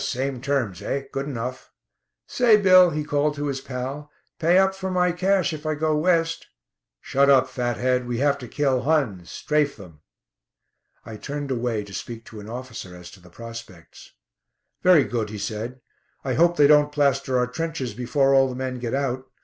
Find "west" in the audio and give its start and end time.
5.95-6.47